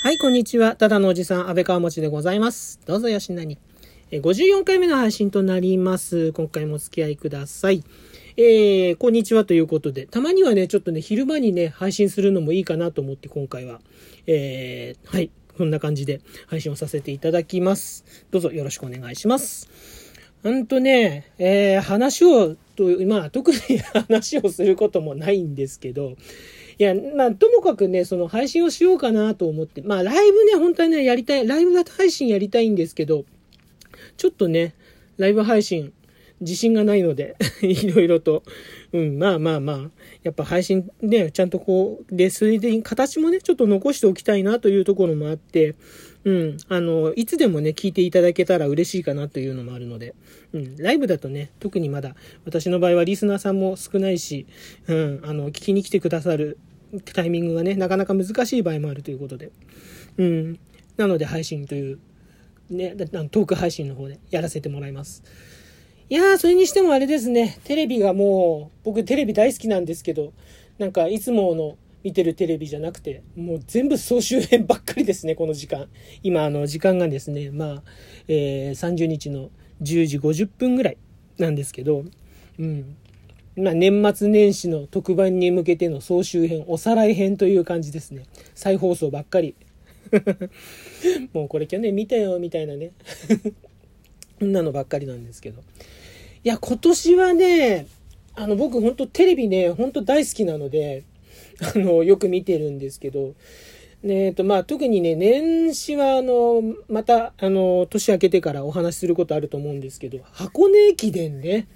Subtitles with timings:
[0.00, 0.76] はい、こんにちは。
[0.76, 2.78] ただのおじさん、安倍川持でございます。
[2.86, 3.58] どうぞよしなに。
[4.12, 6.32] 54回目の配信となります。
[6.34, 7.82] 今回もお付き合いください。
[8.36, 13.80] えー、こんにちはということで、たまにはね、ちょっとね、昼間にね、配信するのもいいかなと思って、今回は、
[14.28, 18.04] えー、はい、こんな感じで配信をさせていただきます。
[18.30, 19.68] どうぞよろしくお願いします。
[20.44, 23.58] うんとね、えー、話を、と、まあ、特に
[23.92, 26.14] 話をすることもないんですけど、
[26.78, 33.24] いや、まあ、ともかくね、その配信をしようかなと思って、まあ、ライブね、本当はね、やりたい、ライブ配信やりたいんですけど、
[34.16, 34.74] ちょっとね、
[35.16, 35.92] ライブ配信、
[36.40, 38.44] 自信がないので、 いろいろと、
[38.92, 39.90] うん、まあまあまあ、
[40.22, 45.74] やっぱ配信ね、ちゃんとこう、で、それで形もね、ちょっと残しておきたいなというところもあって、
[46.24, 50.14] うん、あの、いつでもね、聞いていただけたら嬉しいかなというのもあるので、
[50.52, 54.46] うん、ライブだとね、特にまだ、私の場合はリスナーさんも少ないし、
[54.86, 56.58] うん、あの、聞きに来てくださる
[57.14, 59.50] タイミングがね、なかなか難しい場合もあるということで、
[60.16, 60.58] うん、
[60.96, 61.98] なので配信という、
[62.70, 65.22] ね、トーク配信の方でやらせてもらいます。
[66.10, 70.32] いやー、それにしてもあれですね、テレビがもう、僕テレビ大好きなんですけど、
[70.78, 75.88] なんかいつもの見てるテレビじゃなくて、もう全部総集編ばっかりですね、この時間。
[76.22, 77.82] 今、あの、時間がですね、まあ、
[78.26, 79.50] えー、30日の
[79.82, 80.96] 10時50分ぐらい
[81.38, 82.04] なんですけど、
[82.58, 82.96] うん。
[83.58, 88.24] まあ、年末年始の特番に向けての総集編、おさらい編という感じですね。
[88.54, 89.56] 再放送ばっかり。
[91.32, 92.92] もうこれ去年見たよ、みたいなね。
[94.38, 95.62] そんなのばっかりなんですけど。
[96.44, 97.86] いや、今年はね、
[98.34, 101.02] あの、僕本当テレビね、本当大好きなので、
[101.74, 103.34] あの、よく見てるんですけど、
[104.04, 111.66] ねえっと、まあ、特にね、年始は、あの、また、あの、年明けてからお話しすることあると思うんですけど、箱根駅伝ね。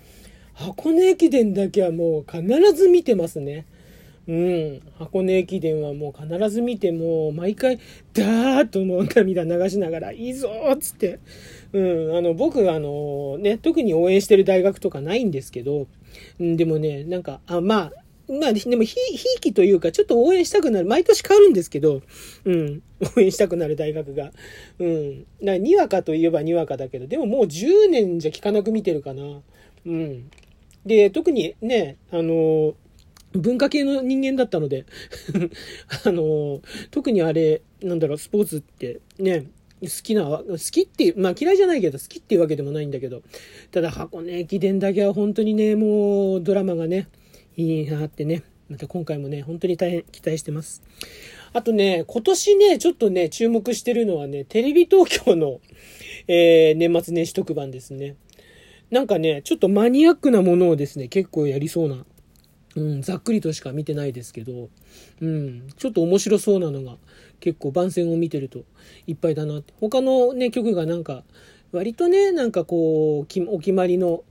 [0.54, 2.42] 箱根駅伝だけはもう必
[2.74, 3.66] ず見てますね。
[4.28, 4.80] うん。
[4.98, 7.78] 箱根駅伝はもう必ず見て、もう毎回、
[8.12, 11.18] ダーッともう涙流しながら、いいぞーっつって。
[11.72, 12.16] うん。
[12.16, 15.88] あの、僕、あの、ね、特に応援してる大学とかないんですけど、
[16.38, 17.92] うん、でもね、なんか、あ、まあ、
[18.32, 20.86] まあ、でも、ひ、ひいきというか、ちょっと応援したくなる。
[20.86, 22.02] 毎年変わるんですけど、
[22.44, 22.82] うん。
[23.16, 24.32] 応援したくなる大学が。
[24.78, 25.26] うん。
[25.40, 29.42] な、にわかといえばにわかだけど、でももう10年じゃ聞かなく見てるかな。
[29.84, 30.30] うん。
[30.86, 32.74] で、特にね、あの、
[33.32, 34.84] 文化系の人間だったので、
[36.04, 36.60] あの、
[36.90, 39.46] 特にあれ、なんだろう、スポーツってね、
[39.80, 43.22] 好きな、好きっていう、まあ嫌いじゃないけど、好きっていうわけでもないんだけど、
[43.70, 47.08] ただ箱根駅伝だけは本当にね、もうドラマがね、
[47.56, 50.82] いいなってね、また今回もね、本当に大変期待してます。
[51.52, 55.60] あとね、今年ね、ちょっとね、注目してるのはね、テレビ東京の、
[56.28, 58.16] えー、年末年始特番ですね。
[58.92, 62.04] なんかね、ちょっとマニアックなものをですね、結構やりそうな、
[62.76, 64.68] うん、ざっくりとしか見てないですけど、
[65.22, 66.98] うん、ちょっと面白そうなのが、
[67.40, 68.64] 結構番宣を見てると
[69.06, 69.72] いっぱいだなって。
[69.80, 71.24] 他のね、曲がなんか、
[71.72, 74.24] 割とね、なんかこう、お決まりの、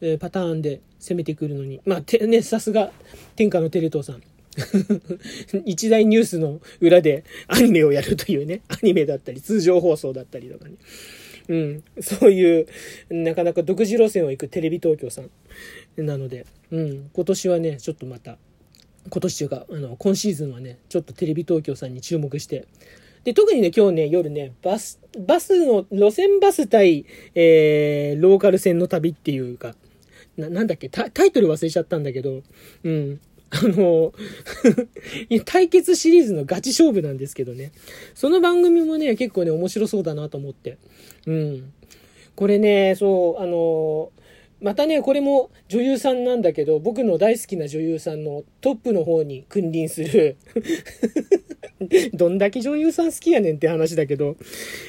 [0.00, 2.92] えーパターンで攻めてくるのに、まあ、てね、さすが、
[3.34, 4.22] 天下のテレ東さん。
[5.66, 10.76] 一大ニュースの裏でアニメをやるというね、アニメだったり、通常放送だったりとかね。
[11.48, 12.66] うん、そういう、
[13.10, 15.30] なかなか独自路線を行くテレビ東京さん。
[15.96, 18.38] なので、うん、今年はね、ちょっとまた、
[19.10, 22.66] 今年というか、あの、今シーズンはね、ちょっとテレビ東京さんに注目して、
[23.24, 29.74] で、特にね、今日ね、夜ね、バス、バスの、路線バス対、えー、ローカル線の旅っていうか、
[30.36, 32.42] な、なんだっけタ、タイトル忘れちゃったんだけど、
[32.82, 33.20] うん。
[33.54, 34.12] あの、
[35.44, 37.72] 対決シリーズのガチ勝負なんですけどね。
[38.14, 40.78] その番組もね、結構ね、面白そうだなと思って。
[41.26, 41.72] うん。
[42.34, 44.10] これね、そう、あの、
[44.60, 50.36] またね、これも女優さんなんだけど、僕の大好きな女優さんのトップの方に君臨する、
[52.14, 54.36] どんだけ女優さん好きやねんって話だけど、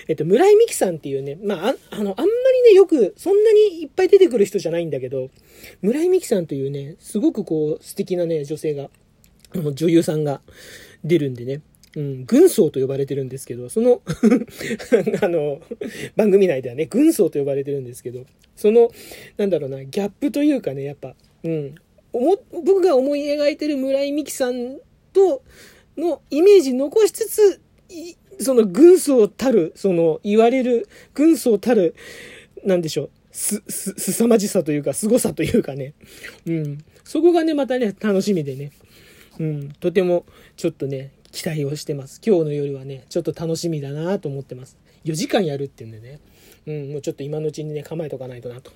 [0.07, 5.29] えっと、村井美樹さんっていうね、まあ、ああの、あんまね、よく、そんなにいっぱい出てくる人じゃないんだけど、
[5.81, 8.89] 村井美樹さんというね、すごくこう、素敵なね、女性が、
[9.55, 10.41] あの女優さんが
[11.03, 11.61] 出るんでね、
[11.95, 14.01] うん、軍曹と呼ばれてるんですけど、その、
[15.21, 15.61] あの、
[16.15, 18.25] 番組内ではね、軍曹と呼ばれてるんですけど、
[18.55, 18.91] その、
[19.37, 21.75] なんだろうな、ギャップというかね、やっぱ、うん、
[22.11, 24.79] 僕が思い描いてる村井美樹さん
[25.13, 25.41] と
[25.97, 27.61] のイメージ残しつつ、
[28.39, 31.95] その軍曹たる、その言われる軍曹たる、
[32.65, 35.93] なんでしょう、す、す、すさまじさというか、凄さというかね、
[36.45, 38.71] うん、そこがね、またね、楽しみでね、
[39.39, 40.25] うん、とても、
[40.57, 42.21] ちょっとね、期待をしてます。
[42.25, 44.77] 今日の夜はね、ちょっと楽しみだなと思ってます。
[45.03, 46.19] 4時間やるっていうんでね。
[46.65, 48.71] うん、もうちょっと今のうちにね、構えとかないとなと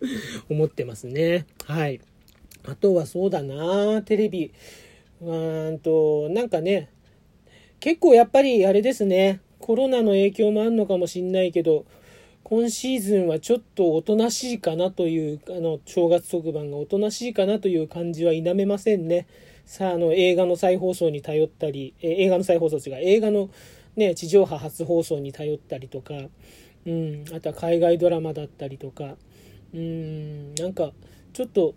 [0.48, 1.46] 思ってますね。
[1.64, 2.00] はい。
[2.66, 4.52] あとはそうだなテレビ。
[5.20, 6.88] うーんと、なんかね、
[7.80, 11.84] 結構やっぱりあれですね、コロナの影響もあるのかもしんないけど、
[12.44, 19.26] 今シーズンはちょっとおとなしいかなという、あの、正月特番がおとなしいかなという感じは否めませんね。
[19.64, 23.48] さあ、あの、映画の再放送に頼ったり、え映画の再放送違う、映画の
[23.96, 26.12] ね、地上波初放送に頼ったりとか、
[26.84, 29.16] うん、あとは海外ドラマだったりとか、
[29.72, 30.92] うん、なんか、
[31.32, 31.74] ちょっと、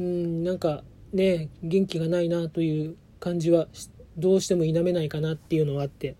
[0.00, 3.68] うん、なんかね、元気がないなという感じは、
[4.16, 6.16] どうしても否めないかなっていうのはあって、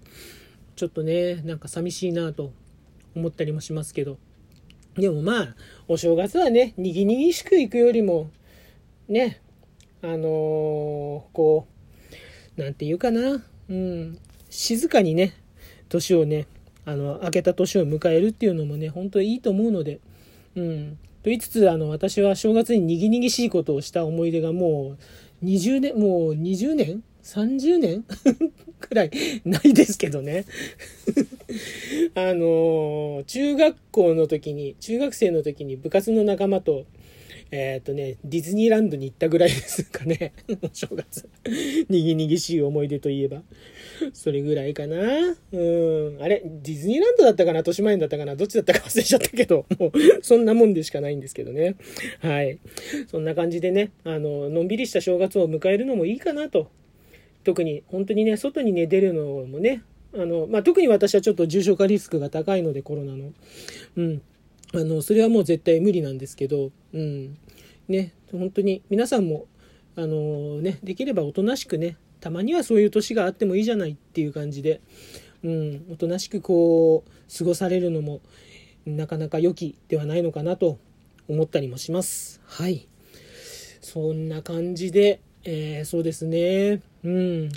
[0.77, 2.53] ちょっとね、なんか寂しいなと
[3.15, 4.19] 思ったりもしますけど。
[4.97, 5.57] でもまあ、
[5.89, 8.31] お正月はね、にぎにぎしく行くよりも、
[9.09, 9.41] ね、
[10.03, 10.19] あのー、
[11.33, 11.67] こ
[12.57, 14.19] う、なんていうかな、うん、
[14.51, 15.35] 静かにね、
[15.89, 16.47] 年をね、
[16.85, 20.01] あの、明けた年を迎えるっていうのもね、本当にいいと思うので、
[20.57, 20.99] うん。
[21.23, 24.97] と言いつつ、あの、私は正月ににぎにぎしいことをした思い出がも
[25.43, 28.05] う、20年、もう20年 ?30 年？
[28.83, 29.11] くらい
[29.45, 30.45] ないですけどね
[32.15, 36.85] あの、中学校の時に、中学生の時に部活の仲間と、
[37.51, 40.33] えっ、ー、とね、ディズニーランドに行ったぐらいですかね。
[40.63, 41.29] お 正月。
[41.91, 43.43] にぎにぎしい思い出といえば。
[44.15, 45.37] それぐらいかな。
[45.53, 46.23] うん。
[46.23, 47.59] あれ、ディズニーランドだったかな？
[47.59, 48.37] 豊島園だったかな？
[48.37, 49.93] どっちだったか忘れちゃったけど、 もう、
[50.23, 51.75] そんなもんでしかないんですけどね。
[52.21, 52.59] はい。
[53.11, 56.71] そんな感じでね、あの、のんびりした正月を迎えるのもいいかなと。
[57.45, 59.83] 特に、本当にね、外にね、出るのもね、
[60.15, 63.33] あの、まあ、特に私はちょっと重症化リスクが高いので、コロナの。
[63.97, 64.23] うん。
[64.75, 67.37] あの、それはもう絶対無理なんですけど、うん。
[67.89, 69.47] ね、本当に皆さんも、
[69.97, 74.81] あのね、できればおとなしくね、たまにはそういう年があってもいいじゃないっていう感じで、
[75.43, 78.21] うん、おとなしくこう、過ごされるのも、
[78.87, 80.79] なかなか良きではないのかなと
[81.29, 82.41] 思ったりもします。
[82.47, 82.89] はい。
[83.81, 87.49] そんな感じで、えー、そうですね、うん、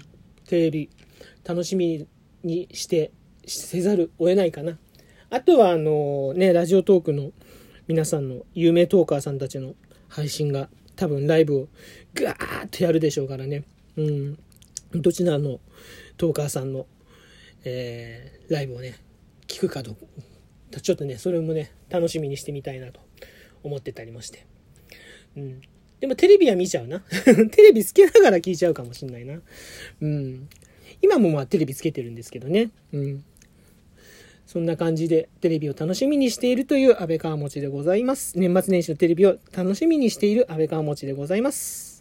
[0.47, 0.89] テレビ、
[1.43, 2.07] 楽しみ
[2.43, 3.11] にして、
[3.45, 4.77] せざるを得ないかな。
[5.29, 7.31] あとは、あのね、ラジオトークの
[7.87, 9.75] 皆さんの有名トーカーさんたちの
[10.07, 11.67] 配信が多分ライブを
[12.13, 13.63] ガーッとやるでしょうからね。
[13.97, 14.37] うん。
[14.93, 15.59] どちらの
[16.17, 16.87] トーカーさんの、
[17.63, 18.95] えー、ライブをね、
[19.47, 19.95] 聞くかと、
[20.81, 22.99] ちょっとね、それもね、楽しみにしてみたいなと
[23.63, 24.47] 思ってたりもして。
[25.37, 25.61] うん。
[26.05, 26.99] でもテレビは見ちゃうな。
[27.51, 29.41] テレビつけながら聞いちゃうかもしんないな。
[30.01, 30.47] うん。
[31.01, 32.69] 今もまあテレビつけてるんですけどね。
[32.93, 33.23] うん。
[34.45, 38.37] そんな感じでテレビを楽しみにしているという安倍川持でございます。
[38.37, 41.94] 年末年始のテレビを楽しみにしている安倍川持でございます。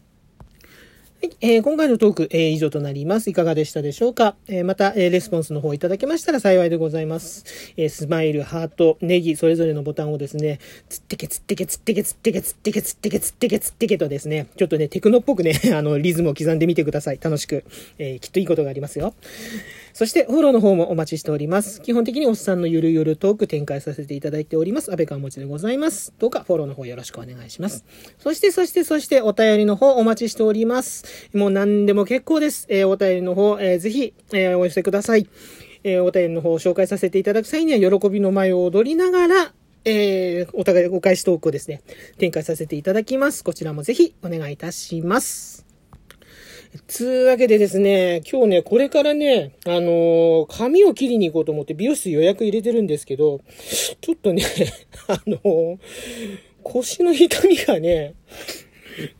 [1.25, 3.31] はい、えー、今回のトーク、えー、以上となります。
[3.31, 7.47] いかがでしたでしょうか、えー、また、えレスポンスの方いただけましたら幸いでございます。
[7.79, 10.61] えスマイル、ハート、ネギ、それぞれのボタンをですね、
[10.91, 17.19] つってけつってけつってけつってけつってけつってけつってけつってけとですね、ちょっとね、テクノっぽくね、 あの、リズムを刻んでみてください。
[17.19, 17.65] 楽しく。
[17.99, 19.15] えきっといいことがありますよ。
[19.95, 21.81] そして、フォローの方もお待ちしております。
[21.81, 24.91] 基本的におっさんのゆるゆるトーク展開させていただいております。
[24.91, 26.13] 安倍川持ちでございます。
[26.19, 27.85] どうかフォローの方よろしくお願いします。
[28.19, 31.31] そして、そして、そして、お便りの方お待ちしております。
[31.33, 32.67] もう何でも結構です。
[32.69, 35.29] えー、お便りの方、えー、ぜひ、えー、お寄せください。
[35.85, 39.53] えお便りの方を紹介させていただく際には、喜びの舞を踊りながら、
[39.85, 41.83] えお互いお返しトークをですね、
[42.19, 43.45] 展開させていただきます。
[43.45, 45.64] こちらもぜひお願いいたします。
[46.89, 53.41] つうわけでですね、今日ね、これからね、あのー、髪を切りに行こうと思って美容室予約入れてるんですけど、
[54.01, 54.43] ちょっとね、
[55.07, 55.79] あのー、
[56.65, 58.15] 腰の痛みがね、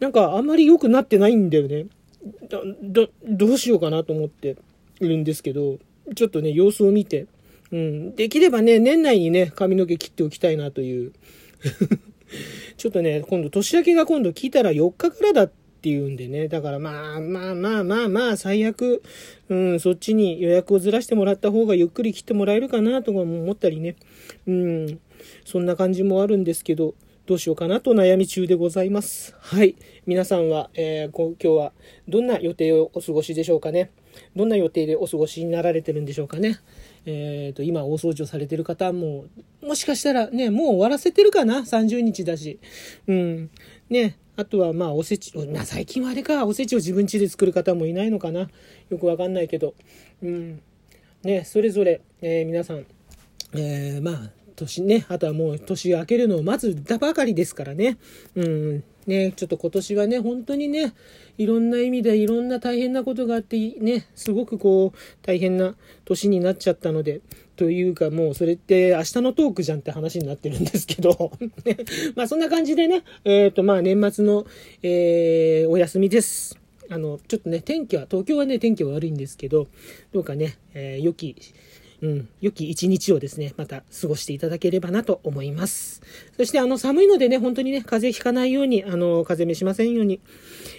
[0.01, 1.87] なんかあんまり良くなってないんだよね。
[2.49, 4.57] だ、だ、どうしようかなと思って
[5.01, 5.79] いるんですけど、
[6.17, 7.27] ちょっとね、様子を見て、
[7.71, 11.13] うん、できればね、年内にね、髪の毛切っておきたいなという。
[12.77, 16.49] ちょっとね、今度年明けが今度聞いたら4日からだってっていうんでね。
[16.49, 19.03] だからまあまあまあまあまあ、最悪、
[19.51, 23.97] うん、そっちに予約をずらしてもらった方がゆっくり来てもらえるかなとか思ったりね。
[24.47, 24.99] うん、
[25.45, 26.95] そんな感じもあるんですけど、
[27.27, 29.35] どうしようかなと悩み中でございます。
[29.39, 29.77] はい。
[30.07, 31.73] 皆さんは、えー、今日は
[32.09, 33.91] どんな予定をお過ごしでしょうかね。
[34.35, 36.61] どんな予定でお過ごしになられてるんでしょうかね。
[37.05, 39.27] えっ、ー、と、今大掃除をされてる方も、
[39.63, 42.59] もしかしたらね、もう終わらせてるかな ?30 日だし。
[43.07, 43.51] うん。
[43.91, 48.49] ね、あとはまあおせち、な最近はあれか、おせちを自分家で作る方もいないのかな。
[48.91, 49.75] よくわかんないけど。
[50.23, 50.61] うん。
[51.23, 52.87] ね、それぞれ、えー、皆さん、
[53.55, 57.99] えー、まあ、年ね、あとはもう年明けるのを待つだばかりですからね。
[58.35, 58.85] うん。
[59.07, 60.95] ね、ちょっと今年はね、本当にね、
[61.37, 65.75] いろんな意味でいろんな大変なことがあって、ね、すごくこう、大変な
[66.05, 67.21] 年になっちゃったので、
[67.57, 71.33] というかもうそれって明日のトークじゃんって話になってるんですけど
[72.17, 74.47] まあそんな感じでね、えっ、ー、とまあ年末の、
[74.83, 76.59] えー、お休みです。
[76.91, 79.69] あの、ちょっとね、天気は、東京はね、天気は悪いんですけど、
[80.13, 81.35] どうかね、えー、良き、
[82.05, 86.03] うん、良き一日をですね、また過ごしていただければなと思います。
[86.37, 90.21] そして、あの、寒いのでね、本当にね、風邪ひかないように、あの、風邪召しませんように、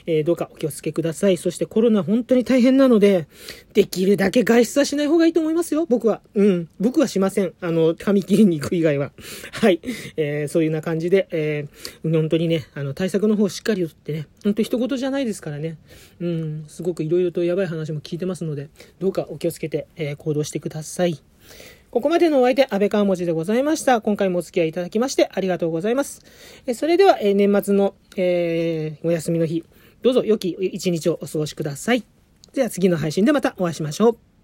[0.05, 1.37] えー、どうかお気をつけください。
[1.37, 3.27] そしてコロナ本当に大変なので、
[3.73, 6.21] できるだけ外出はしない方がいいと思いますよ、僕は。
[6.35, 7.53] うん、僕はしません。
[7.59, 9.11] あの、髪切りに行く以外は。
[9.51, 9.79] はい。
[10.17, 15.77] えー、そういうような感じで、えー、本当にね、あの、対策の方しっかりとってね、本当一言じゃないですからね。
[16.19, 21.14] うん、すごく色々とやばい話も聞いてますので、どうかお気をつけて、えー、行動してください。
[21.91, 24.01] ここまでのお相手、安倍川文字でございました。
[24.01, 26.21] 今回もお付き合いいただきましてありがとうございます。
[26.67, 29.63] えそれでは、え年末の、えー、お休みの日、
[30.01, 32.03] どうぞ良き一日をお過ごしください。
[32.53, 34.34] では次の配信でまたお会いしましょう。